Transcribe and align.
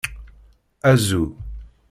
Azu. 0.89 1.23